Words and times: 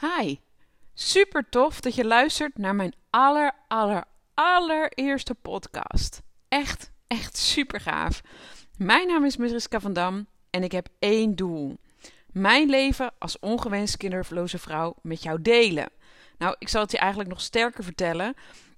Hi, 0.00 0.38
super 0.94 1.48
tof 1.48 1.80
dat 1.80 1.94
je 1.94 2.04
luistert 2.04 2.58
naar 2.58 2.74
mijn 2.74 2.94
aller, 3.10 3.52
aller, 3.68 4.04
allereerste 4.34 5.34
podcast. 5.34 6.22
Echt, 6.48 6.90
echt 7.06 7.36
super 7.36 7.80
gaaf. 7.80 8.20
Mijn 8.76 9.06
naam 9.06 9.24
is 9.24 9.36
Mariska 9.36 9.80
van 9.80 9.92
Dam 9.92 10.26
en 10.50 10.62
ik 10.62 10.72
heb 10.72 10.88
één 10.98 11.36
doel. 11.36 11.78
Mijn 12.32 12.68
leven 12.68 13.12
als 13.18 13.38
ongewenst 13.38 13.96
kinderloze 13.96 14.58
vrouw 14.58 14.94
met 15.02 15.22
jou 15.22 15.42
delen. 15.42 15.90
Nou, 16.38 16.56
ik 16.58 16.68
zal 16.68 16.82
het 16.82 16.92
je 16.92 16.98
eigenlijk 16.98 17.30
nog 17.30 17.40
sterker 17.40 17.84
vertellen. 17.84 18.34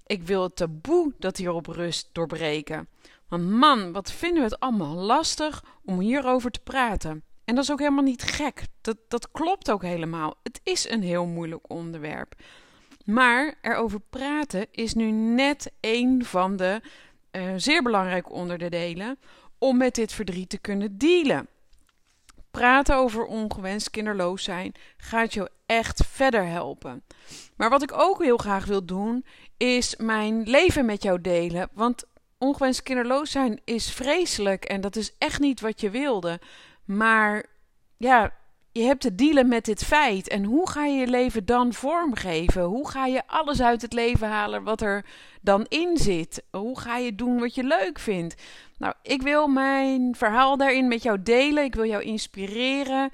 Ik 0.07 0.23
wil 0.23 0.43
het 0.43 0.57
taboe 0.57 1.15
dat 1.19 1.37
hierop 1.37 1.67
rust 1.67 2.09
doorbreken. 2.13 2.89
Want 3.29 3.51
man, 3.51 3.93
wat 3.93 4.13
vinden 4.13 4.39
we 4.39 4.49
het 4.49 4.61
allemaal 4.61 4.95
lastig 4.95 5.65
om 5.85 6.01
hierover 6.01 6.51
te 6.51 6.61
praten. 6.61 7.25
En 7.45 7.55
dat 7.55 7.65
is 7.65 7.73
ook 7.73 7.79
helemaal 7.79 8.05
niet 8.05 8.23
gek. 8.23 8.63
Dat, 8.81 8.97
dat 9.09 9.31
klopt 9.31 9.71
ook 9.71 9.83
helemaal. 9.83 10.35
Het 10.43 10.61
is 10.63 10.89
een 10.89 11.03
heel 11.03 11.27
moeilijk 11.27 11.71
onderwerp. 11.71 12.35
Maar 13.05 13.55
erover 13.63 14.01
praten 14.01 14.67
is 14.71 14.95
nu 14.95 15.11
net 15.11 15.73
een 15.81 16.25
van 16.25 16.57
de 16.57 16.81
uh, 17.33 17.53
zeer 17.57 17.83
belangrijke 17.83 18.31
onderdelen 18.31 19.19
om 19.59 19.77
met 19.77 19.95
dit 19.95 20.13
verdriet 20.13 20.49
te 20.49 20.59
kunnen 20.59 20.99
dealen. 20.99 21.49
Praten 22.51 22.97
over 22.97 23.25
ongewenst 23.25 23.91
kinderloos 23.91 24.45
zijn 24.45 24.73
gaat 24.97 25.35
jou 25.35 25.49
echt 25.67 26.07
verder 26.07 26.47
helpen. 26.47 27.03
Maar 27.57 27.71
wat 27.71 27.83
ik 27.83 27.93
ook 27.93 28.23
heel 28.23 28.37
graag 28.37 28.65
wil 28.65 28.85
doen, 28.85 29.25
is 29.57 29.97
mijn 29.97 30.43
leven 30.43 30.87
met 30.87 31.03
jou 31.03 31.21
delen. 31.21 31.69
Want 31.73 32.05
ongewenst 32.39 32.83
kinderloos 32.83 33.31
zijn 33.31 33.61
is 33.65 33.93
vreselijk 33.93 34.65
en 34.65 34.81
dat 34.81 34.97
is 34.97 35.15
echt 35.19 35.41
niet 35.41 35.61
wat 35.61 35.81
je 35.81 35.91
wilde. 35.91 36.41
Maar 36.85 37.47
ja, 37.97 38.33
je 38.73 38.83
hebt 38.83 39.01
te 39.01 39.15
dealen 39.15 39.49
met 39.49 39.65
dit 39.65 39.85
feit. 39.85 40.29
En 40.29 40.45
hoe 40.45 40.71
ga 40.71 40.85
je 40.85 40.99
je 40.99 41.07
leven 41.07 41.45
dan 41.45 41.73
vormgeven? 41.73 42.63
Hoe 42.63 42.89
ga 42.89 43.07
je 43.07 43.23
alles 43.27 43.63
uit 43.63 43.83
het 43.83 43.93
leven 43.93 44.29
halen 44.29 44.63
wat 44.63 44.81
er 44.81 45.05
dan 45.41 45.67
in 45.69 45.97
zit? 45.97 46.43
Hoe 46.51 46.81
ga 46.81 46.97
je 46.97 47.15
doen 47.15 47.39
wat 47.39 47.55
je 47.55 47.65
leuk 47.65 47.99
vindt? 47.99 48.43
Nou, 48.79 48.95
ik 49.03 49.23
wil 49.23 49.47
mijn 49.47 50.15
verhaal 50.15 50.57
daarin 50.57 50.89
met 50.89 51.03
jou 51.03 51.23
delen. 51.23 51.65
Ik 51.65 51.75
wil 51.75 51.87
jou 51.87 52.03
inspireren. 52.03 53.11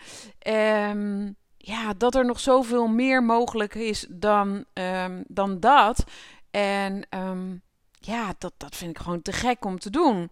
Um, 0.88 1.36
ja, 1.56 1.92
dat 1.94 2.14
er 2.14 2.24
nog 2.24 2.40
zoveel 2.40 2.86
meer 2.86 3.22
mogelijk 3.22 3.74
is 3.74 4.06
dan, 4.08 4.64
um, 5.04 5.24
dan 5.26 5.60
dat. 5.60 6.04
En 6.50 7.06
um, 7.10 7.62
ja, 8.00 8.34
dat, 8.38 8.52
dat 8.56 8.76
vind 8.76 8.90
ik 8.90 8.98
gewoon 8.98 9.22
te 9.22 9.32
gek 9.32 9.64
om 9.64 9.78
te 9.78 9.90
doen. 9.90 10.30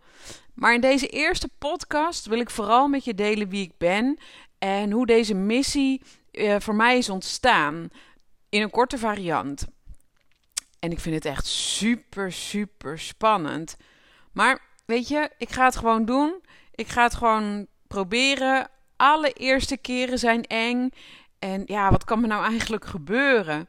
Maar 0.54 0.74
in 0.74 0.80
deze 0.80 1.08
eerste 1.08 1.48
podcast 1.58 2.26
wil 2.26 2.38
ik 2.38 2.50
vooral 2.50 2.88
met 2.88 3.04
je 3.04 3.14
delen 3.14 3.48
wie 3.48 3.62
ik 3.62 3.78
ben 3.78 4.18
en 4.58 4.90
hoe 4.90 5.06
deze 5.06 5.34
missie 5.34 6.02
uh, 6.32 6.56
voor 6.58 6.74
mij 6.74 6.98
is 6.98 7.10
ontstaan. 7.10 7.88
In 8.48 8.62
een 8.62 8.70
korte 8.70 8.98
variant. 8.98 9.66
En 10.78 10.90
ik 10.90 11.00
vind 11.00 11.14
het 11.14 11.24
echt 11.24 11.46
super, 11.46 12.32
super 12.32 12.98
spannend. 12.98 13.76
Maar 14.32 14.60
weet 14.84 15.08
je, 15.08 15.30
ik 15.38 15.50
ga 15.50 15.64
het 15.64 15.76
gewoon 15.76 16.04
doen. 16.04 16.40
Ik 16.74 16.88
ga 16.88 17.02
het 17.02 17.14
gewoon 17.14 17.66
proberen. 17.86 18.68
Alle 18.96 19.32
eerste 19.32 19.76
keren 19.76 20.18
zijn 20.18 20.42
eng. 20.42 20.90
En 21.38 21.62
ja, 21.66 21.90
wat 21.90 22.04
kan 22.04 22.20
me 22.20 22.26
nou 22.26 22.44
eigenlijk 22.44 22.84
gebeuren? 22.84 23.68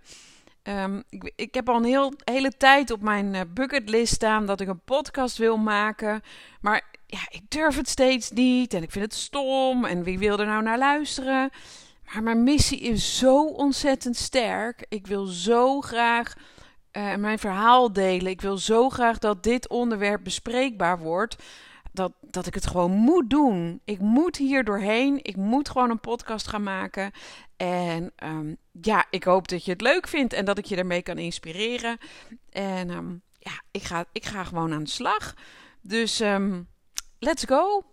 Um, 0.70 1.04
ik, 1.10 1.32
ik, 1.36 1.54
heb 1.54 1.70
al 1.70 1.76
een 1.76 1.84
heel, 1.84 2.14
hele 2.24 2.52
tijd 2.52 2.92
op 2.92 3.02
mijn 3.02 3.34
uh, 3.34 3.42
bucketlist 3.54 4.14
staan 4.14 4.46
dat 4.46 4.62
ik 4.62 4.68
een 4.68 4.84
podcast 4.86 5.38
wil 5.38 5.58
maken. 5.58 6.22
Maar 6.62 6.86
ja, 7.06 7.20
ik 7.30 7.42
durf 7.48 7.76
het 7.76 7.90
steeds 7.90 8.32
niet 8.32 8.74
en 8.74 8.84
ik 8.84 8.92
vind 8.92 9.06
het 9.06 9.14
stom 9.14 9.86
en 9.86 10.04
wie 10.04 10.20
wil 10.20 10.40
er 10.40 10.46
nou 10.46 10.64
naar 10.64 10.78
luisteren? 10.78 11.50
Maar 12.14 12.24
mijn 12.24 12.44
missie 12.44 12.80
is 12.80 13.18
zo 13.18 13.44
ontzettend 13.46 14.16
sterk. 14.16 14.86
Ik 14.90 15.08
wil 15.08 15.26
zo 15.26 15.82
graag 15.82 16.34
uh, 16.92 17.16
mijn 17.16 17.40
verhaal 17.40 17.94
delen. 17.94 18.32
Ik 18.32 18.42
wil 18.42 18.58
zo 18.58 18.90
graag 18.90 19.18
dat 19.18 19.44
dit 19.44 19.70
onderwerp 19.70 20.24
bespreekbaar 20.24 21.00
wordt. 21.00 21.36
Dat, 21.98 22.14
dat 22.22 22.46
ik 22.48 22.54
het 22.54 22.68
gewoon 22.68 22.92
moet 22.92 23.30
doen. 23.30 23.82
Ik 23.86 24.00
moet 24.00 24.38
hier 24.38 24.64
doorheen. 24.64 25.20
Ik 25.22 25.36
moet 25.36 25.70
gewoon 25.70 25.90
een 25.90 26.00
podcast 26.00 26.48
gaan 26.48 26.64
maken. 26.64 27.12
En 27.58 28.14
um, 28.24 28.58
ja, 28.82 29.06
ik 29.10 29.24
hoop 29.24 29.48
dat 29.48 29.66
je 29.66 29.72
het 29.72 29.82
leuk 29.82 30.08
vindt 30.08 30.34
en 30.34 30.46
dat 30.46 30.58
ik 30.58 30.66
je 30.66 30.76
ermee 30.76 31.02
kan 31.02 31.18
inspireren. 31.18 31.98
En 32.50 32.90
um, 32.90 33.22
ja, 33.40 33.62
ik 33.72 33.84
ga, 33.84 34.06
ik 34.12 34.26
ga 34.26 34.44
gewoon 34.44 34.74
aan 34.74 34.84
de 34.84 34.90
slag. 34.90 35.34
Dus 35.82 36.20
um, 36.20 36.68
let's 37.20 37.44
go! 37.44 37.84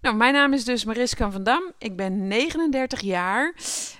Nou, 0.00 0.16
mijn 0.16 0.32
naam 0.32 0.52
is 0.52 0.64
dus 0.64 0.84
Mariska 0.84 1.30
van 1.30 1.42
Dam. 1.42 1.72
Ik 1.78 1.96
ben 1.96 2.26
39 2.26 3.00
jaar 3.00 3.54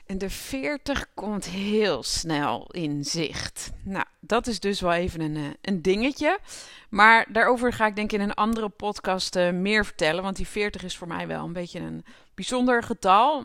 en 0.06 0.18
de 0.18 0.30
40 0.30 1.06
komt 1.14 1.44
heel 1.44 2.02
snel 2.02 2.66
in 2.70 3.04
zicht. 3.04 3.70
Nou, 3.84 4.04
dat 4.20 4.46
is 4.46 4.60
dus 4.60 4.80
wel 4.80 4.92
even 4.92 5.20
een, 5.20 5.36
eh, 5.36 5.42
een 5.60 5.82
dingetje. 5.82 6.38
Maar 6.88 7.26
daarover 7.32 7.72
ga 7.72 7.86
ik 7.86 7.96
denk 7.96 8.12
ik 8.12 8.18
in 8.20 8.28
een 8.28 8.34
andere 8.34 8.68
podcast 8.68 9.36
uh, 9.36 9.50
meer 9.50 9.84
vertellen. 9.84 10.22
Want 10.22 10.36
die 10.36 10.46
40 10.46 10.82
is 10.82 10.96
voor 10.96 11.08
mij 11.08 11.26
wel 11.26 11.44
een 11.44 11.52
beetje 11.52 11.80
een 11.80 12.04
bijzonder 12.34 12.82
getal. 12.82 13.44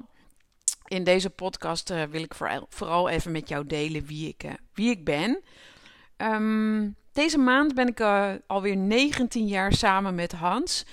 In 0.88 1.04
deze 1.04 1.30
podcast 1.30 1.92
uh, 1.92 2.04
wil 2.04 2.24
ik 2.24 2.34
vooral, 2.70 3.10
even 3.10 3.32
met 3.32 3.50
jou 3.50 3.68
delen 3.68 4.06
wie 4.06 4.36
ik, 4.76 5.04
ben. 5.04 5.40
Um, 6.18 6.96
deze 7.14 7.38
maand 7.38 7.76
ben 7.76 7.88
ik 7.88 8.02
alweer 8.48 8.78
19 8.78 9.48
jaar 9.48 9.74
samen 9.74 10.16
met 10.16 10.32
Hans. 10.32 10.86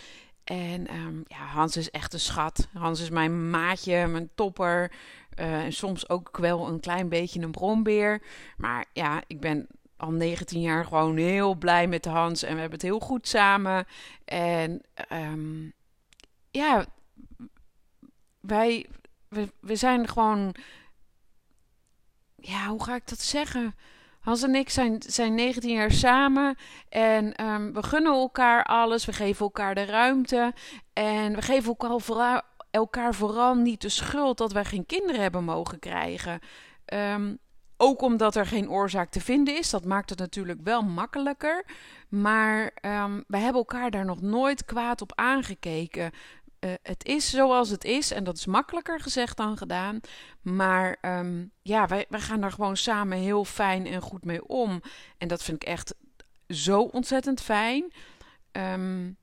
En 0.49 0.95
um, 0.95 1.25
ja, 1.27 1.45
Hans 1.47 1.77
is 1.77 1.91
echt 1.91 2.13
een 2.13 2.21
schat. 2.21 2.69
Hans 2.73 3.01
is 3.01 3.11
mijn 3.11 3.51
maatje, 3.51 4.07
mijn 4.07 4.31
topper. 4.35 4.93
Uh, 5.39 5.65
en 5.65 5.73
soms 5.73 6.09
ook 6.09 6.37
wel 6.37 6.69
een 6.69 6.81
klein 6.81 7.09
beetje 7.09 7.41
een 7.41 7.51
brombeer. 7.51 8.23
Maar 8.57 8.85
ja, 8.93 9.23
ik 9.27 9.41
ben 9.41 9.67
al 9.97 10.11
19 10.11 10.61
jaar 10.61 10.85
gewoon 10.85 11.17
heel 11.17 11.55
blij 11.55 11.87
met 11.87 12.05
Hans. 12.05 12.43
En 12.43 12.55
we 12.55 12.61
hebben 12.61 12.79
het 12.79 12.89
heel 12.89 13.01
goed 13.01 13.29
samen. 13.29 13.87
En 14.25 14.83
um, 15.13 15.73
ja, 16.51 16.87
wij 18.41 18.87
we, 19.29 19.53
we 19.61 19.77
zijn 19.77 20.09
gewoon. 20.09 20.55
Ja, 22.37 22.67
hoe 22.67 22.85
ga 22.85 22.95
ik 22.95 23.09
dat 23.09 23.21
zeggen? 23.21 23.75
Hans 24.21 24.43
en 24.43 24.55
ik 24.55 24.71
zijn, 24.71 25.03
zijn 25.07 25.35
19 25.35 25.71
jaar 25.71 25.93
samen 25.93 26.57
en 26.89 27.45
um, 27.45 27.73
we 27.73 27.83
gunnen 27.83 28.13
elkaar 28.13 28.65
alles. 28.65 29.05
We 29.05 29.13
geven 29.13 29.45
elkaar 29.45 29.75
de 29.75 29.85
ruimte 29.85 30.53
en 30.93 31.35
we 31.35 31.43
geven 31.43 31.69
elkaar 31.69 32.01
vooral, 32.01 32.41
elkaar 32.71 33.15
vooral 33.15 33.55
niet 33.55 33.81
de 33.81 33.89
schuld 33.89 34.39
dat 34.39 34.53
wij 34.53 34.65
geen 34.65 34.87
kinderen 34.87 35.21
hebben 35.21 35.45
mogen 35.45 35.79
krijgen. 35.79 36.41
Um, 36.95 37.39
ook 37.81 38.03
omdat 38.03 38.37
er 38.37 38.47
geen 38.47 38.71
oorzaak 38.71 39.11
te 39.11 39.21
vinden 39.21 39.57
is. 39.57 39.71
Dat 39.71 39.85
maakt 39.85 40.11
het 40.11 40.19
natuurlijk 40.19 40.61
wel 40.63 40.83
makkelijker. 40.83 41.65
Maar 42.09 42.71
um, 42.83 43.25
we 43.27 43.37
hebben 43.37 43.61
elkaar 43.61 43.91
daar 43.91 44.05
nog 44.05 44.21
nooit 44.21 44.65
kwaad 44.65 45.01
op 45.01 45.13
aangekeken. 45.15 46.11
Uh, 46.61 46.73
het 46.83 47.05
is 47.05 47.31
zoals 47.31 47.71
het 47.71 47.85
is 47.85 48.11
en 48.11 48.25
dat 48.25 48.37
is 48.37 48.47
makkelijker 48.47 49.01
gezegd 49.01 49.37
dan 49.37 49.57
gedaan. 49.57 50.01
Maar 50.43 50.99
um, 51.03 51.53
ja, 51.63 51.87
wij, 51.87 52.07
wij 52.09 52.21
gaan 52.21 52.41
daar 52.41 52.53
gewoon 52.53 52.77
samen 52.77 53.19
heel 53.19 53.45
fijn 53.45 53.87
en 53.87 54.01
goed 54.01 54.25
mee 54.25 54.47
om. 54.47 54.81
En 55.19 55.29
dat 55.29 55.43
vind 55.43 55.63
ik 55.63 55.69
echt 55.69 55.95
zo 56.49 56.81
ontzettend 56.81 57.41
fijn. 57.41 57.93
Um, 58.53 59.17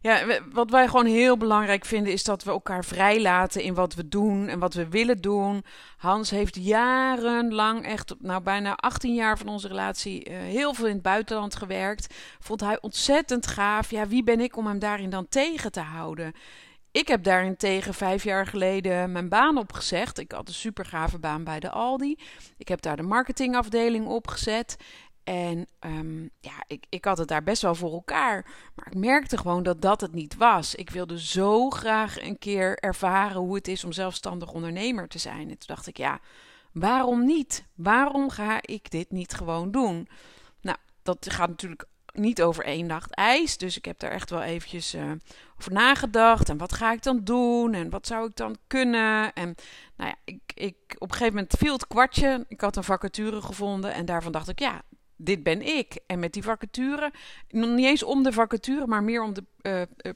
ja, 0.00 0.40
wat 0.52 0.70
wij 0.70 0.88
gewoon 0.88 1.06
heel 1.06 1.36
belangrijk 1.36 1.84
vinden 1.84 2.12
is 2.12 2.24
dat 2.24 2.44
we 2.44 2.50
elkaar 2.50 2.84
vrijlaten 2.84 3.62
in 3.62 3.74
wat 3.74 3.94
we 3.94 4.08
doen 4.08 4.48
en 4.48 4.58
wat 4.58 4.74
we 4.74 4.88
willen 4.88 5.20
doen. 5.20 5.64
Hans 5.96 6.30
heeft 6.30 6.56
jarenlang, 6.56 7.84
echt 7.84 8.14
nou 8.18 8.42
bijna 8.42 8.74
18 8.74 9.14
jaar 9.14 9.38
van 9.38 9.48
onze 9.48 9.68
relatie, 9.68 10.30
uh, 10.30 10.38
heel 10.38 10.74
veel 10.74 10.86
in 10.86 10.92
het 10.92 11.02
buitenland 11.02 11.56
gewerkt. 11.56 12.14
Vond 12.38 12.60
hij 12.60 12.80
ontzettend 12.80 13.46
gaaf. 13.46 13.90
Ja, 13.90 14.06
wie 14.06 14.22
ben 14.22 14.40
ik 14.40 14.56
om 14.56 14.66
hem 14.66 14.78
daarin 14.78 15.10
dan 15.10 15.28
tegen 15.28 15.72
te 15.72 15.80
houden? 15.80 16.32
Ik 16.92 17.08
heb 17.08 17.22
daarin 17.22 17.56
tegen 17.56 17.94
vijf 17.94 18.24
jaar 18.24 18.46
geleden 18.46 19.12
mijn 19.12 19.28
baan 19.28 19.58
opgezegd. 19.58 20.18
Ik 20.18 20.32
had 20.32 20.48
een 20.48 20.54
super 20.54 20.84
gave 20.84 21.18
baan 21.18 21.44
bij 21.44 21.60
de 21.60 21.70
Aldi. 21.70 22.18
Ik 22.56 22.68
heb 22.68 22.80
daar 22.80 22.96
de 22.96 23.02
marketingafdeling 23.02 24.06
opgezet. 24.06 24.76
En 25.24 25.66
um, 25.80 26.30
ja, 26.40 26.64
ik, 26.66 26.84
ik 26.88 27.04
had 27.04 27.18
het 27.18 27.28
daar 27.28 27.42
best 27.42 27.62
wel 27.62 27.74
voor 27.74 27.92
elkaar. 27.92 28.46
Maar 28.74 28.86
ik 28.86 28.94
merkte 28.94 29.36
gewoon 29.36 29.62
dat 29.62 29.82
dat 29.82 30.00
het 30.00 30.12
niet 30.12 30.36
was. 30.36 30.74
Ik 30.74 30.90
wilde 30.90 31.20
zo 31.20 31.70
graag 31.70 32.22
een 32.22 32.38
keer 32.38 32.78
ervaren 32.78 33.40
hoe 33.40 33.54
het 33.54 33.68
is 33.68 33.84
om 33.84 33.92
zelfstandig 33.92 34.52
ondernemer 34.52 35.08
te 35.08 35.18
zijn. 35.18 35.40
En 35.40 35.58
toen 35.58 35.74
dacht 35.74 35.86
ik, 35.86 35.96
ja, 35.96 36.20
waarom 36.72 37.24
niet? 37.24 37.64
Waarom 37.74 38.30
ga 38.30 38.58
ik 38.60 38.90
dit 38.90 39.10
niet 39.10 39.34
gewoon 39.34 39.70
doen? 39.70 40.08
Nou, 40.60 40.76
dat 41.02 41.26
gaat 41.30 41.48
natuurlijk 41.48 41.84
niet 42.12 42.42
over 42.42 42.64
één 42.64 42.86
nacht 42.86 43.14
ijs. 43.14 43.56
Dus 43.56 43.76
ik 43.76 43.84
heb 43.84 43.98
daar 43.98 44.10
echt 44.10 44.30
wel 44.30 44.42
eventjes 44.42 44.94
uh, 44.94 45.10
over 45.58 45.72
nagedacht. 45.72 46.48
En 46.48 46.58
wat 46.58 46.72
ga 46.72 46.92
ik 46.92 47.02
dan 47.02 47.24
doen? 47.24 47.74
En 47.74 47.90
wat 47.90 48.06
zou 48.06 48.26
ik 48.26 48.36
dan 48.36 48.56
kunnen? 48.66 49.32
En 49.32 49.54
nou 49.96 50.10
ja, 50.10 50.16
ik, 50.24 50.40
ik, 50.54 50.76
op 50.98 51.08
een 51.08 51.16
gegeven 51.16 51.34
moment 51.34 51.54
viel 51.58 51.72
het 51.72 51.86
kwartje. 51.86 52.44
Ik 52.48 52.60
had 52.60 52.76
een 52.76 52.84
vacature 52.84 53.42
gevonden. 53.42 53.92
En 53.94 54.04
daarvan 54.04 54.32
dacht 54.32 54.48
ik, 54.48 54.58
ja, 54.58 54.82
dit 55.24 55.42
ben 55.42 55.62
ik. 55.62 55.98
En 56.06 56.18
met 56.18 56.32
die 56.32 56.42
vacature, 56.42 57.12
nog 57.48 57.70
niet 57.70 57.86
eens 57.86 58.02
om 58.02 58.22
de 58.22 58.32
vacature, 58.32 58.86
maar 58.86 59.02
meer 59.02 59.22
om 59.22 59.34
de 59.34 59.44
uh, 59.62 60.14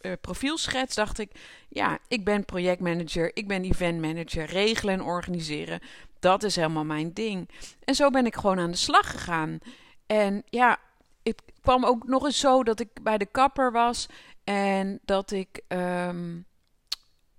uh, 0.00 0.12
profielschets, 0.20 0.94
dacht 0.94 1.18
ik: 1.18 1.30
ja, 1.68 1.98
ik 2.08 2.24
ben 2.24 2.44
projectmanager, 2.44 3.30
ik 3.34 3.48
ben 3.48 3.64
eventmanager, 3.64 4.44
regelen 4.44 4.94
en 4.94 5.02
organiseren. 5.02 5.80
Dat 6.18 6.42
is 6.42 6.56
helemaal 6.56 6.84
mijn 6.84 7.12
ding. 7.12 7.48
En 7.84 7.94
zo 7.94 8.10
ben 8.10 8.26
ik 8.26 8.34
gewoon 8.34 8.58
aan 8.58 8.70
de 8.70 8.76
slag 8.76 9.10
gegaan. 9.10 9.58
En 10.06 10.42
ja, 10.48 10.78
het 11.22 11.42
kwam 11.60 11.84
ook 11.84 12.06
nog 12.06 12.24
eens 12.24 12.38
zo 12.38 12.62
dat 12.64 12.80
ik 12.80 12.88
bij 13.02 13.18
de 13.18 13.26
kapper 13.26 13.72
was 13.72 14.06
en 14.44 15.00
dat 15.04 15.30
ik 15.30 15.60
um, 15.68 16.46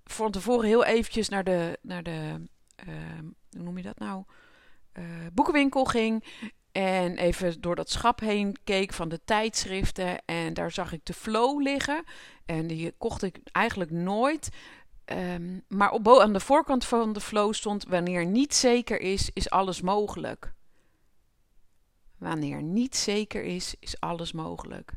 van 0.04 0.30
tevoren 0.30 0.66
heel 0.66 0.84
eventjes 0.84 1.28
naar 1.28 1.44
de, 1.44 1.78
naar 1.82 2.02
de 2.02 2.48
uh, 2.88 2.94
hoe 3.50 3.62
noem 3.62 3.76
je 3.76 3.82
dat 3.82 3.98
nou? 3.98 4.24
Boekenwinkel 5.32 5.84
ging. 5.84 6.24
En 6.78 7.16
even 7.16 7.60
door 7.60 7.74
dat 7.74 7.90
schap 7.90 8.20
heen 8.20 8.56
keek 8.64 8.92
van 8.92 9.08
de 9.08 9.20
tijdschriften. 9.24 10.24
En 10.24 10.54
daar 10.54 10.70
zag 10.70 10.92
ik 10.92 11.04
de 11.04 11.12
flow 11.12 11.60
liggen. 11.60 12.04
En 12.46 12.66
die 12.66 12.92
kocht 12.98 13.22
ik 13.22 13.38
eigenlijk 13.52 13.90
nooit. 13.90 14.48
Um, 15.06 15.64
maar 15.68 15.90
op, 15.90 16.08
aan 16.08 16.32
de 16.32 16.40
voorkant 16.40 16.84
van 16.84 17.12
de 17.12 17.20
flow 17.20 17.52
stond: 17.52 17.84
Wanneer 17.84 18.26
niet 18.26 18.54
zeker 18.54 19.00
is, 19.00 19.30
is 19.32 19.50
alles 19.50 19.80
mogelijk. 19.80 20.52
Wanneer 22.18 22.62
niet 22.62 22.96
zeker 22.96 23.42
is, 23.42 23.74
is 23.78 24.00
alles 24.00 24.32
mogelijk. 24.32 24.92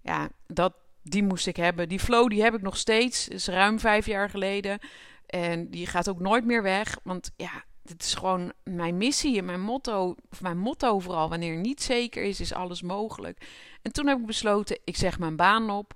Ja, 0.00 0.28
dat, 0.46 0.74
die 1.02 1.22
moest 1.22 1.46
ik 1.46 1.56
hebben. 1.56 1.88
Die 1.88 2.00
flow 2.00 2.28
die 2.28 2.42
heb 2.42 2.54
ik 2.54 2.62
nog 2.62 2.76
steeds. 2.76 3.28
Is 3.28 3.46
ruim 3.46 3.78
vijf 3.78 4.06
jaar 4.06 4.30
geleden. 4.30 4.78
En 5.26 5.70
die 5.70 5.86
gaat 5.86 6.08
ook 6.08 6.20
nooit 6.20 6.44
meer 6.44 6.62
weg. 6.62 6.98
Want 7.02 7.30
ja, 7.36 7.64
dit 7.84 8.02
is 8.02 8.14
gewoon 8.14 8.52
mijn 8.62 8.96
missie 8.96 9.38
en 9.38 9.44
mijn 9.44 9.60
motto. 9.60 10.14
Of 10.30 10.40
mijn 10.40 10.58
motto 10.58 10.98
vooral. 10.98 11.28
Wanneer 11.28 11.56
niet 11.56 11.82
zeker 11.82 12.22
is, 12.22 12.40
is 12.40 12.52
alles 12.52 12.82
mogelijk. 12.82 13.46
En 13.82 13.92
toen 13.92 14.06
heb 14.06 14.18
ik 14.18 14.26
besloten, 14.26 14.78
ik 14.84 14.96
zeg 14.96 15.18
mijn 15.18 15.36
baan 15.36 15.70
op. 15.70 15.94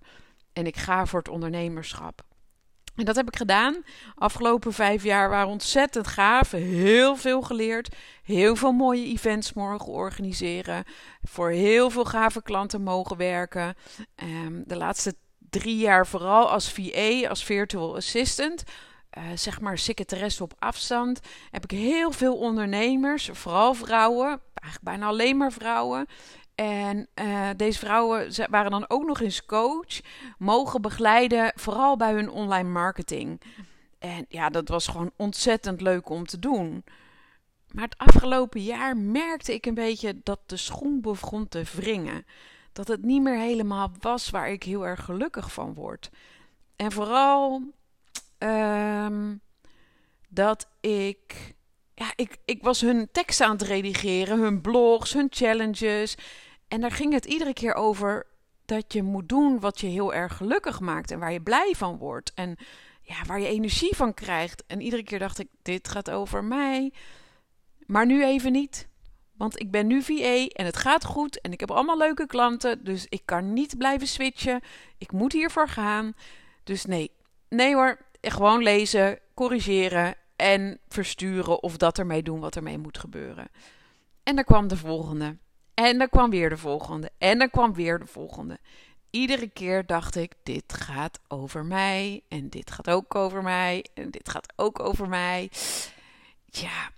En 0.53 0.67
ik 0.67 0.77
ga 0.77 1.07
voor 1.07 1.19
het 1.19 1.29
ondernemerschap. 1.29 2.23
En 2.99 3.05
dat 3.05 3.17
heb 3.17 3.29
ik 3.29 3.37
gedaan. 3.37 3.83
Afgelopen 4.15 4.73
vijf 4.73 5.03
jaar 5.03 5.29
waren 5.29 5.49
ontzettend 5.49 6.07
gaaf. 6.07 6.51
Heel 6.51 7.17
veel 7.17 7.43
geleerd. 7.43 7.97
Heel 8.23 8.57
veel 8.57 8.73
mooie 8.73 9.05
events 9.05 9.53
mogen 9.53 9.93
organiseren. 9.93 10.85
Voor 11.23 11.51
heel 11.51 11.91
veel 11.91 12.05
gave 12.05 12.43
klanten 12.43 12.83
mogen 12.83 13.17
werken. 13.17 13.75
Um, 14.23 14.63
de 14.67 14.77
laatste 14.77 15.15
drie 15.51 15.77
jaar 15.77 16.07
vooral 16.07 16.51
als 16.51 16.73
VA, 16.73 17.29
als 17.29 17.45
virtual 17.45 17.97
assistant. 17.97 18.65
Uh, 19.19 19.25
zeg 19.35 19.61
maar 19.61 19.79
secretaresse 19.79 20.43
op 20.43 20.55
afstand. 20.59 21.21
Heb 21.51 21.65
ik 21.65 21.71
heel 21.71 22.11
veel 22.11 22.37
ondernemers, 22.37 23.31
vooral 23.33 23.75
vrouwen. 23.75 24.29
Eigenlijk 24.55 24.85
bijna 24.85 25.07
alleen 25.07 25.37
maar 25.37 25.53
vrouwen. 25.53 26.07
En 26.55 27.09
uh, 27.15 27.49
deze 27.57 27.79
vrouwen 27.79 28.31
waren 28.51 28.71
dan 28.71 28.85
ook 28.89 29.05
nog 29.05 29.21
eens 29.21 29.45
coach, 29.45 30.01
mogen 30.39 30.83
begeleiden, 30.83 31.53
vooral 31.55 31.97
bij 31.97 32.13
hun 32.13 32.31
online 32.31 32.69
marketing. 32.69 33.41
En 33.99 34.25
ja, 34.29 34.49
dat 34.49 34.69
was 34.69 34.87
gewoon 34.87 35.11
ontzettend 35.17 35.81
leuk 35.81 36.09
om 36.09 36.27
te 36.27 36.39
doen. 36.39 36.85
Maar 37.73 37.85
het 37.85 37.99
afgelopen 37.99 38.63
jaar 38.63 38.97
merkte 38.97 39.55
ik 39.55 39.67
een 39.67 39.75
beetje 39.75 40.21
dat 40.23 40.41
de 40.47 40.57
schoen 40.57 41.01
begon 41.01 41.49
te 41.49 41.63
wringen. 41.77 42.27
Dat 42.73 42.89
het 42.89 43.03
niet 43.03 43.23
meer 43.23 43.39
helemaal 43.39 43.91
was 44.01 44.31
waar 44.31 44.51
ik 44.51 44.63
heel 44.63 44.87
erg 44.87 45.05
gelukkig 45.05 45.53
van 45.53 45.75
word. 45.75 46.11
En 46.77 46.93
vooral 46.93 47.63
um, 48.39 49.41
dat 50.29 50.69
ik. 50.81 51.57
Ja, 51.95 52.13
ik, 52.17 52.37
ik 52.45 52.63
was 52.63 52.81
hun 52.81 53.09
teksten 53.13 53.47
aan 53.47 53.53
het 53.53 53.63
redigeren, 53.63 54.39
hun 54.39 54.61
blogs, 54.61 55.13
hun 55.13 55.27
challenges. 55.31 56.17
En 56.69 56.81
daar 56.81 56.93
ging 56.93 57.13
het 57.13 57.25
iedere 57.25 57.53
keer 57.53 57.75
over 57.75 58.27
dat 58.65 58.93
je 58.93 59.03
moet 59.03 59.29
doen 59.29 59.61
wat 59.61 59.81
je 59.81 59.87
heel 59.87 60.15
erg 60.15 60.37
gelukkig 60.37 60.81
maakt 60.81 61.11
en 61.11 61.19
waar 61.19 61.33
je 61.33 61.43
blij 61.43 61.75
van 61.77 61.97
wordt. 61.97 62.33
En 62.35 62.57
ja, 63.03 63.25
waar 63.27 63.41
je 63.41 63.47
energie 63.47 63.97
van 63.97 64.15
krijgt. 64.15 64.65
En 64.67 64.81
iedere 64.81 65.03
keer 65.03 65.19
dacht 65.19 65.39
ik, 65.39 65.49
dit 65.63 65.89
gaat 65.89 66.11
over 66.11 66.45
mij. 66.45 66.93
Maar 67.87 68.07
nu 68.07 68.25
even 68.25 68.53
niet. 68.53 68.89
Want 69.37 69.61
ik 69.61 69.71
ben 69.71 69.87
nu 69.87 70.03
VA 70.03 70.47
en 70.47 70.65
het 70.65 70.77
gaat 70.77 71.05
goed 71.05 71.41
en 71.41 71.53
ik 71.53 71.61
heb 71.61 71.71
allemaal 71.71 71.99
leuke 71.99 72.27
klanten. 72.27 72.85
Dus 72.85 73.07
ik 73.09 73.23
kan 73.25 73.53
niet 73.53 73.79
blijven 73.79 74.07
switchen. 74.07 74.61
Ik 74.99 75.13
moet 75.13 75.33
hiervoor 75.33 75.69
gaan. 75.69 76.13
Dus 76.65 76.85
nee, 76.85 77.11
nee 77.49 77.75
hoor. 77.75 77.99
Gewoon 78.21 78.63
lezen, 78.63 79.19
corrigeren 79.35 80.15
en 80.37 80.79
versturen 80.89 81.63
of 81.63 81.77
dat 81.77 81.99
ermee 81.99 82.23
doen 82.23 82.41
wat 82.41 82.57
ermee 82.57 82.79
moet 82.79 82.99
gebeuren. 82.99 83.49
En 84.23 84.35
dan 84.35 84.45
kwam 84.45 84.69
de 84.69 84.77
volgende. 84.77 85.37
En 85.75 85.99
dan 85.99 86.09
kwam 86.09 86.31
weer 86.31 86.49
de 86.49 86.57
volgende. 86.57 87.11
En 87.19 87.39
dan 87.39 87.51
kwam 87.51 87.75
weer 87.75 87.99
de 87.99 88.07
volgende. 88.07 88.59
Iedere 89.11 89.49
keer 89.49 89.87
dacht 89.87 90.17
ik: 90.17 90.33
dit 90.43 90.73
gaat 90.73 91.21
over 91.29 91.65
mij. 91.65 92.23
En 92.29 92.49
dit 92.49 92.71
gaat 92.71 92.91
ook 92.91 93.15
over 93.15 93.43
mij. 93.43 93.87
En 93.95 94.11
dit 94.11 94.29
gaat 94.29 94.53
ook 94.57 94.81
over 94.81 95.09
mij. 95.09 95.51
Ja. 96.45 96.91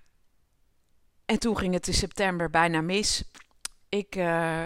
En 1.25 1.39
toen 1.39 1.59
ging 1.59 1.75
het 1.75 1.87
in 1.87 1.95
september 1.95 2.51
bijna 2.51 2.81
mis. 2.81 3.25
Ik, 3.89 4.17
uh, 4.17 4.65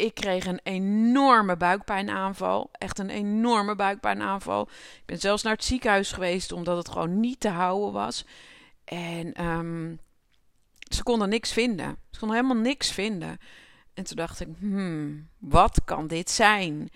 ik 0.00 0.14
kreeg 0.14 0.46
een 0.46 0.60
enorme 0.62 1.56
buikpijnaanval. 1.56 2.70
Echt 2.72 2.98
een 2.98 3.10
enorme 3.10 3.74
buikpijnaanval. 3.74 4.68
Ik 4.96 5.06
ben 5.06 5.18
zelfs 5.18 5.42
naar 5.42 5.52
het 5.52 5.64
ziekenhuis 5.64 6.12
geweest 6.12 6.52
omdat 6.52 6.76
het 6.76 6.88
gewoon 6.88 7.20
niet 7.20 7.40
te 7.40 7.48
houden 7.48 7.92
was. 7.92 8.24
En 8.84 9.44
um, 9.44 10.00
ze 10.94 11.02
konden 11.02 11.28
niks 11.28 11.52
vinden. 11.52 11.96
Ze 12.10 12.18
konden 12.18 12.36
helemaal 12.36 12.62
niks 12.62 12.90
vinden. 12.90 13.38
En 13.94 14.04
toen 14.04 14.16
dacht 14.16 14.40
ik, 14.40 14.48
hmm, 14.58 15.28
wat 15.38 15.80
kan 15.84 16.06
dit 16.06 16.30
zijn? 16.30 16.90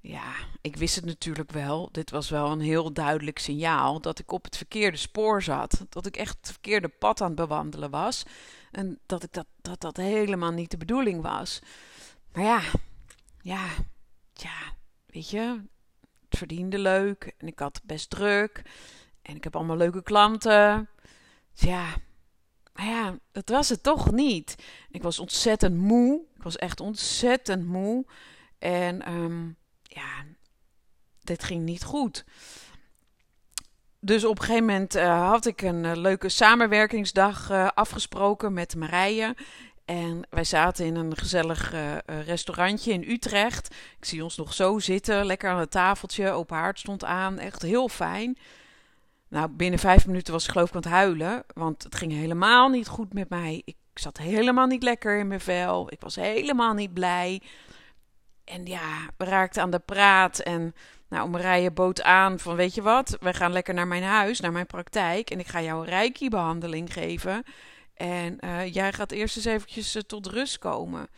Ja, 0.00 0.32
ik 0.60 0.76
wist 0.76 0.94
het 0.94 1.04
natuurlijk 1.04 1.52
wel. 1.52 1.88
Dit 1.92 2.10
was 2.10 2.30
wel 2.30 2.50
een 2.50 2.60
heel 2.60 2.92
duidelijk 2.92 3.38
signaal 3.38 4.00
dat 4.00 4.18
ik 4.18 4.32
op 4.32 4.44
het 4.44 4.56
verkeerde 4.56 4.96
spoor 4.96 5.42
zat. 5.42 5.84
Dat 5.88 6.06
ik 6.06 6.16
echt 6.16 6.36
het 6.40 6.50
verkeerde 6.50 6.88
pad 6.88 7.20
aan 7.20 7.26
het 7.26 7.36
bewandelen 7.36 7.90
was. 7.90 8.22
En 8.70 8.98
dat 9.06 9.22
ik 9.22 9.32
dat, 9.32 9.46
dat, 9.60 9.80
dat 9.80 9.96
helemaal 9.96 10.52
niet 10.52 10.70
de 10.70 10.76
bedoeling 10.76 11.22
was. 11.22 11.60
Maar 12.34 12.44
ja, 12.44 12.62
ja, 13.40 13.66
ja, 14.32 14.76
weet 15.06 15.30
je, 15.30 15.60
het 16.28 16.38
verdiende 16.38 16.78
leuk. 16.78 17.34
En 17.38 17.46
ik 17.46 17.58
had 17.58 17.80
best 17.84 18.10
druk. 18.10 18.62
En 19.22 19.36
ik 19.36 19.44
heb 19.44 19.56
allemaal 19.56 19.76
leuke 19.76 20.02
klanten. 20.02 20.88
Ja, 21.52 21.94
maar 22.72 22.86
ja, 22.86 23.18
dat 23.32 23.48
was 23.48 23.68
het 23.68 23.82
toch 23.82 24.12
niet. 24.12 24.54
Ik 24.90 25.02
was 25.02 25.18
ontzettend 25.18 25.76
moe. 25.76 26.22
Ik 26.36 26.42
was 26.42 26.56
echt 26.56 26.80
ontzettend 26.80 27.66
moe. 27.66 28.06
En 28.58 29.12
um, 29.12 29.56
ja, 29.82 30.24
dit 31.20 31.44
ging 31.44 31.62
niet 31.62 31.84
goed. 31.84 32.24
Dus 34.00 34.24
op 34.24 34.38
een 34.38 34.44
gegeven 34.44 34.66
moment 34.66 34.96
uh, 34.96 35.28
had 35.28 35.46
ik 35.46 35.62
een 35.62 35.84
uh, 35.84 35.92
leuke 35.94 36.28
samenwerkingsdag 36.28 37.50
uh, 37.50 37.68
afgesproken 37.74 38.52
met 38.52 38.76
Marije. 38.76 39.36
En 39.84 40.26
wij 40.30 40.44
zaten 40.44 40.86
in 40.86 40.96
een 40.96 41.16
gezellig 41.16 41.72
restaurantje 42.06 42.92
in 42.92 43.10
Utrecht. 43.10 43.74
Ik 43.98 44.04
zie 44.04 44.22
ons 44.22 44.36
nog 44.36 44.54
zo 44.54 44.78
zitten, 44.78 45.26
lekker 45.26 45.50
aan 45.50 45.58
het 45.58 45.70
tafeltje. 45.70 46.30
Open 46.30 46.56
haard 46.56 46.78
stond 46.78 47.04
aan, 47.04 47.38
echt 47.38 47.62
heel 47.62 47.88
fijn. 47.88 48.38
Nou, 49.28 49.48
binnen 49.48 49.78
vijf 49.78 50.06
minuten 50.06 50.32
was 50.32 50.44
ik 50.44 50.50
geloof 50.50 50.68
ik 50.68 50.74
aan 50.74 50.82
het 50.82 50.90
huilen. 50.90 51.42
Want 51.54 51.82
het 51.82 51.94
ging 51.94 52.12
helemaal 52.12 52.68
niet 52.68 52.88
goed 52.88 53.12
met 53.12 53.28
mij. 53.28 53.62
Ik 53.64 53.76
zat 53.94 54.18
helemaal 54.18 54.66
niet 54.66 54.82
lekker 54.82 55.18
in 55.18 55.26
mijn 55.26 55.40
vel. 55.40 55.92
Ik 55.92 56.00
was 56.00 56.16
helemaal 56.16 56.74
niet 56.74 56.94
blij. 56.94 57.42
En 58.44 58.66
ja, 58.66 59.08
we 59.16 59.24
raakten 59.24 59.62
aan 59.62 59.70
de 59.70 59.78
praat. 59.78 60.38
En 60.38 60.74
nou, 61.08 61.28
Marije 61.28 61.70
bood 61.70 62.02
aan 62.02 62.38
van, 62.38 62.56
weet 62.56 62.74
je 62.74 62.82
wat? 62.82 63.16
We 63.20 63.34
gaan 63.34 63.52
lekker 63.52 63.74
naar 63.74 63.86
mijn 63.86 64.02
huis, 64.02 64.40
naar 64.40 64.52
mijn 64.52 64.66
praktijk. 64.66 65.30
En 65.30 65.38
ik 65.38 65.46
ga 65.46 65.62
jou 65.62 65.80
een 65.80 65.90
reiki-behandeling 65.90 66.92
geven. 66.92 67.44
En 67.94 68.38
uh, 68.40 68.74
jij 68.74 68.92
gaat 68.92 69.12
eerst 69.12 69.36
eens 69.36 69.44
eventjes 69.44 69.96
uh, 69.96 70.02
tot 70.02 70.26
rust 70.26 70.58
komen. 70.58 71.08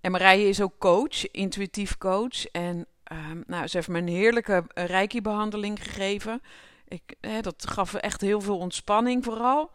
En 0.00 0.10
Marije 0.10 0.48
is 0.48 0.60
ook 0.60 0.78
coach, 0.78 1.30
intuïtief 1.30 1.98
coach. 1.98 2.46
En 2.46 2.86
uh, 3.12 3.18
nou, 3.46 3.66
ze 3.66 3.76
heeft 3.76 3.88
me 3.88 3.98
een 3.98 4.08
heerlijke 4.08 4.64
reiki-behandeling 4.74 5.82
gegeven. 5.82 6.42
Ik, 6.88 7.14
dat 7.40 7.66
gaf 7.68 7.94
echt 7.94 8.20
heel 8.20 8.40
veel 8.40 8.58
ontspanning 8.58 9.24
vooral. 9.24 9.70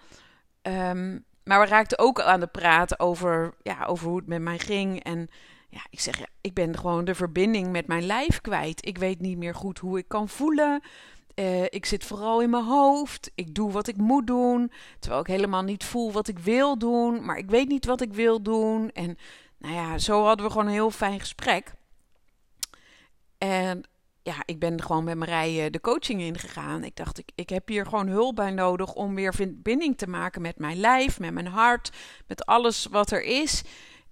Um, 0.62 1.26
maar 1.48 1.60
we 1.60 1.66
raakten 1.66 2.00
ook 2.00 2.22
aan 2.22 2.40
de 2.40 2.48
praat 2.48 3.00
over, 3.00 3.54
ja, 3.62 3.86
over 3.86 4.08
hoe 4.08 4.18
het 4.18 4.28
met 4.28 4.42
mij 4.42 4.60
ging. 4.60 5.04
En 5.04 5.30
ja, 5.70 5.86
ik 5.90 6.00
zeg, 6.00 6.18
ja, 6.18 6.28
ik 6.42 6.54
ben 6.54 6.78
gewoon 6.78 7.06
de 7.06 7.16
verbinding 7.16 7.72
met 7.72 7.88
mijn 7.88 8.06
lijf 8.06 8.42
kwijt. 8.42 8.86
Ik 8.86 8.98
weet 8.98 9.22
niet 9.22 9.38
meer 9.38 9.56
goed 9.56 9.80
hoe 9.80 9.98
ik 9.98 10.08
kan 10.08 10.30
voelen. 10.30 10.82
Uh, 11.40 11.64
ik 11.64 11.86
zit 11.86 12.04
vooral 12.04 12.42
in 12.42 12.50
mijn 12.50 12.64
hoofd. 12.64 13.32
Ik 13.36 13.56
doe 13.56 13.72
wat 13.72 13.88
ik 13.88 13.98
moet 13.98 14.28
doen. 14.28 14.72
Terwijl 15.00 15.22
ik 15.22 15.28
helemaal 15.28 15.64
niet 15.64 15.84
voel 15.84 16.12
wat 16.12 16.28
ik 16.28 16.40
wil 16.40 16.78
doen. 16.78 17.26
Maar 17.26 17.38
ik 17.38 17.50
weet 17.50 17.68
niet 17.68 17.86
wat 17.86 18.02
ik 18.02 18.14
wil 18.14 18.42
doen. 18.42 18.92
En 18.92 19.18
nou 19.58 19.74
ja, 19.74 19.98
zo 19.98 20.24
hadden 20.24 20.46
we 20.46 20.52
gewoon 20.52 20.68
een 20.68 20.74
heel 20.74 20.92
fijn 20.92 21.20
gesprek. 21.20 21.74
En 23.38 23.84
ja, 24.24 24.36
ik 24.46 24.60
ben 24.60 24.82
gewoon 24.82 25.04
met 25.04 25.18
Marije 25.18 25.70
de 25.70 25.82
coaching 25.82 26.22
ingegaan. 26.22 26.84
Ik 26.84 26.96
dacht, 26.96 27.18
ik, 27.18 27.30
ik 27.36 27.50
heb 27.50 27.68
hier 27.68 27.86
gewoon 27.86 28.08
hulp 28.08 28.36
bij 28.36 28.52
nodig 28.52 28.94
om 28.94 29.16
weer 29.16 29.34
verbinding 29.34 29.98
te 29.98 30.08
maken 30.08 30.42
met 30.42 30.58
mijn 30.58 30.80
lijf, 30.80 31.20
met 31.20 31.34
mijn 31.34 31.48
hart, 31.48 31.92
met 32.28 32.46
alles 32.46 32.86
wat 32.86 33.12
er 33.12 33.24
is. 33.24 33.64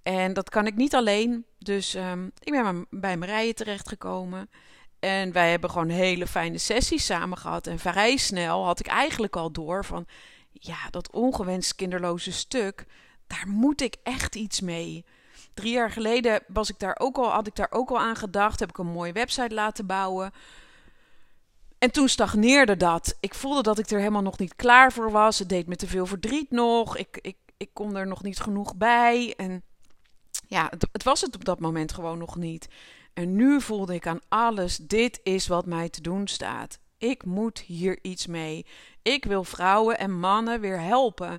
En 0.02 0.32
dat 0.32 0.50
kan 0.50 0.66
ik 0.66 0.76
niet 0.76 0.94
alleen. 0.94 1.44
Dus 1.58 1.94
um, 1.94 2.32
ik 2.38 2.52
ben 2.52 2.86
bij 2.90 3.16
Marije 3.16 3.54
terechtgekomen. 3.54 4.50
En 5.00 5.32
wij 5.32 5.50
hebben 5.50 5.70
gewoon 5.70 5.88
hele 5.88 6.26
fijne 6.26 6.58
sessies 6.58 7.06
samen 7.06 7.38
gehad. 7.38 7.66
En 7.66 7.78
vrij 7.78 8.16
snel 8.16 8.64
had 8.64 8.80
ik 8.80 8.86
eigenlijk 8.86 9.36
al 9.36 9.52
door 9.52 9.84
van, 9.84 10.06
ja, 10.52 10.90
dat 10.90 11.10
ongewenst 11.10 11.74
kinderloze 11.74 12.32
stuk, 12.32 12.86
daar 13.26 13.48
moet 13.48 13.80
ik 13.80 13.96
echt 14.02 14.34
iets 14.34 14.60
mee. 14.60 15.04
Drie 15.54 15.72
jaar 15.72 15.90
geleden 15.90 16.42
was 16.46 16.70
ik 16.70 16.78
daar 16.78 16.96
ook 16.98 17.16
al, 17.16 17.30
had 17.30 17.46
ik 17.46 17.54
daar 17.54 17.70
ook 17.70 17.90
al 17.90 18.00
aan 18.00 18.16
gedacht. 18.16 18.60
Heb 18.60 18.68
ik 18.68 18.78
een 18.78 18.86
mooie 18.86 19.12
website 19.12 19.54
laten 19.54 19.86
bouwen. 19.86 20.32
En 21.78 21.90
toen 21.90 22.08
stagneerde 22.08 22.76
dat. 22.76 23.16
Ik 23.20 23.34
voelde 23.34 23.62
dat 23.62 23.78
ik 23.78 23.90
er 23.90 23.98
helemaal 23.98 24.22
nog 24.22 24.38
niet 24.38 24.56
klaar 24.56 24.92
voor 24.92 25.10
was. 25.10 25.38
Het 25.38 25.48
deed 25.48 25.66
me 25.66 25.76
te 25.76 25.86
veel 25.86 26.06
verdriet 26.06 26.50
nog. 26.50 26.96
Ik, 26.96 27.18
ik, 27.20 27.36
ik 27.56 27.70
kon 27.72 27.96
er 27.96 28.06
nog 28.06 28.22
niet 28.22 28.40
genoeg 28.40 28.76
bij. 28.76 29.34
En 29.36 29.62
ja, 30.48 30.66
het, 30.70 30.86
het 30.92 31.02
was 31.02 31.20
het 31.20 31.34
op 31.34 31.44
dat 31.44 31.60
moment 31.60 31.92
gewoon 31.92 32.18
nog 32.18 32.36
niet. 32.36 32.68
En 33.16 33.36
nu 33.36 33.60
voelde 33.60 33.94
ik 33.94 34.06
aan 34.06 34.20
alles: 34.28 34.76
dit 34.76 35.20
is 35.22 35.46
wat 35.46 35.66
mij 35.66 35.88
te 35.88 36.00
doen 36.00 36.26
staat. 36.26 36.78
Ik 36.98 37.24
moet 37.24 37.58
hier 37.58 37.98
iets 38.02 38.26
mee. 38.26 38.66
Ik 39.02 39.24
wil 39.24 39.44
vrouwen 39.44 39.98
en 39.98 40.18
mannen 40.18 40.60
weer 40.60 40.80
helpen 40.80 41.38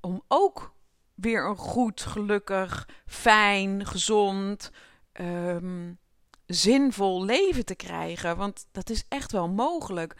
om 0.00 0.22
ook 0.28 0.74
weer 1.14 1.46
een 1.46 1.56
goed, 1.56 2.00
gelukkig, 2.00 2.88
fijn, 3.06 3.86
gezond, 3.86 4.70
ehm, 5.12 5.92
zinvol 6.46 7.24
leven 7.24 7.64
te 7.64 7.74
krijgen. 7.74 8.36
Want 8.36 8.66
dat 8.72 8.90
is 8.90 9.04
echt 9.08 9.32
wel 9.32 9.48
mogelijk. 9.48 10.16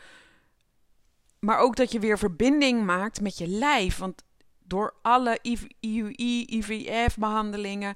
Maar 1.38 1.58
ook 1.58 1.76
dat 1.76 1.92
je 1.92 1.98
weer 1.98 2.18
verbinding 2.18 2.84
maakt 2.84 3.20
met 3.20 3.38
je 3.38 3.48
lijf. 3.48 3.98
Want 3.98 4.22
door 4.58 4.94
alle 5.02 5.38
IUI, 5.80 6.44
IVF-behandelingen, 6.46 7.94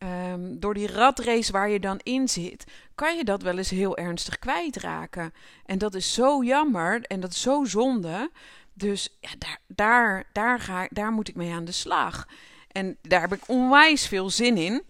ehm, 0.00 0.58
door 0.58 0.74
die 0.74 0.86
ratrace 0.86 1.52
waar 1.52 1.70
je 1.70 1.80
dan 1.80 2.00
in 2.02 2.28
zit, 2.28 2.64
kan 2.94 3.16
je 3.16 3.24
dat 3.24 3.42
wel 3.42 3.58
eens 3.58 3.70
heel 3.70 3.96
ernstig 3.96 4.38
kwijtraken. 4.38 5.32
En 5.66 5.78
dat 5.78 5.94
is 5.94 6.12
zo 6.12 6.42
jammer 6.44 7.02
en 7.02 7.20
dat 7.20 7.30
is 7.30 7.40
zo 7.40 7.64
zonde. 7.64 8.30
Dus 8.72 9.16
ja, 9.20 9.30
daar, 9.38 9.60
daar, 9.66 10.24
daar, 10.32 10.60
ga, 10.60 10.88
daar 10.90 11.12
moet 11.12 11.28
ik 11.28 11.34
mee 11.34 11.52
aan 11.52 11.64
de 11.64 11.72
slag. 11.72 12.28
En 12.72 12.96
daar 13.02 13.20
heb 13.20 13.32
ik 13.32 13.48
onwijs 13.48 14.06
veel 14.06 14.30
zin 14.30 14.56
in. 14.56 14.82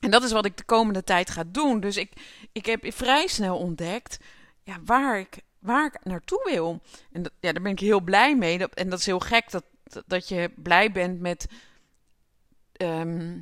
En 0.00 0.10
dat 0.10 0.22
is 0.22 0.32
wat 0.32 0.44
ik 0.44 0.56
de 0.56 0.64
komende 0.64 1.04
tijd 1.04 1.30
ga 1.30 1.44
doen. 1.46 1.80
Dus 1.80 1.96
ik, 1.96 2.12
ik 2.52 2.66
heb 2.66 2.92
vrij 2.92 3.26
snel 3.26 3.58
ontdekt 3.58 4.18
ja, 4.62 4.78
waar, 4.84 5.18
ik, 5.18 5.38
waar 5.58 5.86
ik 5.86 6.04
naartoe 6.04 6.40
wil. 6.44 6.80
En 7.12 7.22
dat, 7.22 7.32
ja, 7.40 7.52
daar 7.52 7.62
ben 7.62 7.72
ik 7.72 7.78
heel 7.78 8.00
blij 8.00 8.36
mee. 8.36 8.68
En 8.68 8.90
dat 8.90 8.98
is 8.98 9.06
heel 9.06 9.20
gek 9.20 9.50
dat, 9.50 9.64
dat 10.06 10.28
je 10.28 10.50
blij 10.56 10.92
bent 10.92 11.20
met, 11.20 11.46
ehm, 12.72 13.38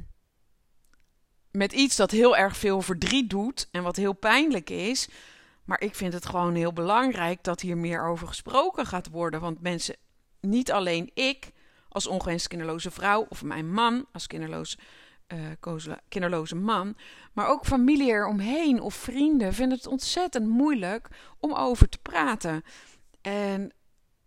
met 1.56 1.72
iets 1.72 1.96
dat 1.96 2.10
heel 2.10 2.36
erg 2.36 2.56
veel 2.56 2.82
verdriet 2.82 3.30
doet 3.30 3.68
en 3.70 3.82
wat 3.82 3.96
heel 3.96 4.12
pijnlijk 4.12 4.70
is. 4.70 5.08
Maar 5.64 5.80
ik 5.80 5.94
vind 5.94 6.12
het 6.12 6.26
gewoon 6.26 6.54
heel 6.54 6.72
belangrijk 6.72 7.42
dat 7.42 7.60
hier 7.60 7.76
meer 7.76 8.06
over 8.06 8.26
gesproken 8.26 8.86
gaat 8.86 9.10
worden. 9.10 9.40
Want 9.40 9.60
mensen, 9.60 9.96
niet 10.40 10.72
alleen 10.72 11.10
ik 11.14 11.52
als 11.88 12.06
ongewenst 12.06 12.48
kinderloze 12.48 12.90
vrouw 12.90 13.26
of 13.28 13.42
mijn 13.42 13.72
man 13.72 14.06
als 14.12 14.26
kinderloos, 14.26 14.78
uh, 15.66 15.94
kinderloze 16.08 16.54
man, 16.54 16.96
maar 17.32 17.48
ook 17.48 17.66
familie 17.66 18.10
eromheen 18.10 18.80
of 18.80 18.94
vrienden 18.94 19.54
vinden 19.54 19.78
het 19.78 19.86
ontzettend 19.86 20.46
moeilijk 20.46 21.08
om 21.38 21.52
over 21.52 21.88
te 21.88 21.98
praten. 21.98 22.64
En 23.20 23.72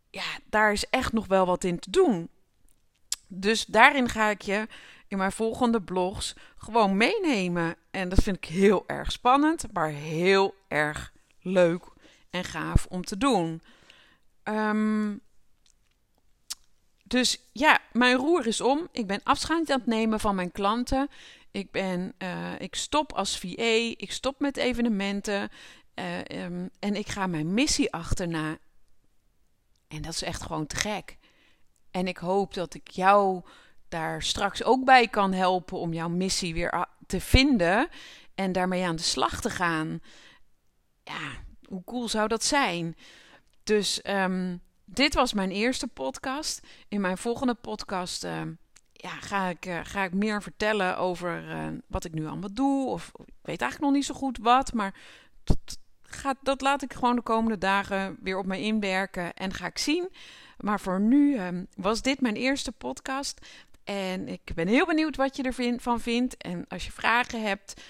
ja, 0.09 0.39
daar 0.49 0.71
is 0.71 0.89
echt 0.89 1.13
nog 1.13 1.27
wel 1.27 1.45
wat 1.45 1.63
in 1.63 1.79
te 1.79 1.89
doen. 1.89 2.29
Dus 3.27 3.65
daarin 3.65 4.09
ga 4.09 4.29
ik 4.29 4.41
je 4.41 4.67
in 5.07 5.17
mijn 5.17 5.31
volgende 5.31 5.81
blogs 5.81 6.35
gewoon 6.57 6.97
meenemen. 6.97 7.75
En 7.91 8.09
dat 8.09 8.23
vind 8.23 8.35
ik 8.35 8.45
heel 8.45 8.83
erg 8.87 9.11
spannend, 9.11 9.73
maar 9.73 9.89
heel 9.89 10.55
erg 10.67 11.13
leuk 11.39 11.85
en 12.29 12.43
gaaf 12.43 12.85
om 12.85 13.03
te 13.03 13.17
doen. 13.17 13.61
Um, 14.43 15.21
dus 17.03 17.47
ja, 17.51 17.79
mijn 17.91 18.15
roer 18.15 18.47
is 18.47 18.61
om. 18.61 18.87
Ik 18.91 19.07
ben 19.07 19.23
afscheid 19.23 19.69
aan 19.69 19.77
het 19.79 19.87
nemen 19.87 20.19
van 20.19 20.35
mijn 20.35 20.51
klanten. 20.51 21.09
Ik, 21.51 21.71
ben, 21.71 22.13
uh, 22.17 22.59
ik 22.59 22.75
stop 22.75 23.13
als 23.13 23.39
VA. 23.39 23.93
Ik 23.97 24.11
stop 24.11 24.39
met 24.39 24.57
evenementen. 24.57 25.49
Uh, 25.95 26.43
um, 26.43 26.69
en 26.79 26.95
ik 26.95 27.07
ga 27.07 27.27
mijn 27.27 27.53
missie 27.53 27.93
achterna. 27.93 28.57
En 29.87 30.01
dat 30.01 30.13
is 30.13 30.21
echt 30.21 30.41
gewoon 30.41 30.67
te 30.67 30.75
gek. 30.75 31.17
En 31.91 32.07
ik 32.07 32.17
hoop 32.17 32.53
dat 32.53 32.73
ik 32.73 32.87
jou 32.87 33.41
daar 33.89 34.23
straks 34.23 34.63
ook 34.63 34.85
bij 34.85 35.07
kan 35.07 35.33
helpen 35.33 35.77
om 35.77 35.93
jouw 35.93 36.09
missie 36.09 36.53
weer 36.53 36.85
te 37.07 37.21
vinden 37.21 37.87
en 38.35 38.51
daarmee 38.51 38.85
aan 38.85 38.95
de 38.95 39.01
slag 39.01 39.41
te 39.41 39.49
gaan. 39.49 39.99
Ja, 41.03 41.29
hoe 41.69 41.83
cool 41.83 42.09
zou 42.09 42.27
dat 42.27 42.43
zijn? 42.43 42.95
Dus 43.63 44.01
um, 44.03 44.61
dit 44.85 45.13
was 45.13 45.33
mijn 45.33 45.51
eerste 45.51 45.87
podcast. 45.87 46.67
In 46.87 47.01
mijn 47.01 47.17
volgende 47.17 47.53
podcast 47.53 48.23
uh, 48.23 48.41
ja, 48.91 49.09
ga, 49.09 49.47
ik, 49.47 49.65
uh, 49.65 49.79
ga 49.83 50.03
ik 50.03 50.13
meer 50.13 50.41
vertellen 50.41 50.97
over 50.97 51.49
uh, 51.49 51.67
wat 51.87 52.05
ik 52.05 52.13
nu 52.13 52.27
allemaal 52.27 52.53
doe. 52.53 52.87
Of 52.87 53.11
ik 53.15 53.33
weet 53.41 53.61
eigenlijk 53.61 53.79
nog 53.79 53.91
niet 53.91 54.05
zo 54.05 54.13
goed 54.13 54.37
wat. 54.37 54.73
Maar 54.73 54.93
dat, 55.43 55.77
gaat, 56.01 56.37
dat 56.41 56.61
laat 56.61 56.81
ik 56.81 56.93
gewoon 56.93 57.15
de 57.15 57.21
komende 57.21 57.57
dagen 57.57 58.17
weer 58.21 58.37
op 58.37 58.45
mij 58.45 58.61
inwerken. 58.61 59.33
En 59.33 59.53
ga 59.53 59.65
ik 59.65 59.77
zien. 59.77 60.09
Maar 60.57 60.79
voor 60.79 60.99
nu 60.99 61.39
was 61.75 62.01
dit 62.01 62.21
mijn 62.21 62.35
eerste 62.35 62.71
podcast. 62.71 63.39
En 63.87 64.27
ik 64.27 64.41
ben 64.55 64.67
heel 64.67 64.85
benieuwd 64.85 65.15
wat 65.15 65.35
je 65.35 65.43
ervan 65.43 65.99
vindt. 65.99 66.37
En 66.37 66.65
als 66.67 66.85
je 66.85 66.91
vragen 66.91 67.41
hebt, 67.43 67.81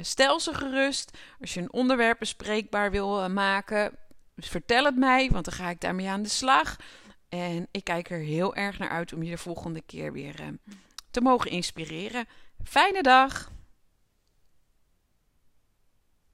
stel 0.00 0.40
ze 0.40 0.54
gerust. 0.54 1.18
Als 1.40 1.54
je 1.54 1.60
een 1.60 1.72
onderwerp 1.72 2.18
bespreekbaar 2.18 2.90
wil 2.90 3.30
maken, 3.30 3.92
dus 4.34 4.48
vertel 4.48 4.84
het 4.84 4.96
mij, 4.96 5.30
want 5.30 5.44
dan 5.44 5.54
ga 5.54 5.70
ik 5.70 5.80
daarmee 5.80 6.08
aan 6.08 6.22
de 6.22 6.28
slag. 6.28 6.76
En 7.28 7.68
ik 7.70 7.84
kijk 7.84 8.10
er 8.10 8.18
heel 8.18 8.54
erg 8.54 8.78
naar 8.78 8.88
uit 8.88 9.12
om 9.12 9.22
je 9.22 9.30
de 9.30 9.38
volgende 9.38 9.82
keer 9.86 10.12
weer 10.12 10.40
uh, 10.40 10.46
te 11.10 11.20
mogen 11.20 11.50
inspireren. 11.50 12.26
Fijne 12.64 13.02
dag! 13.02 13.50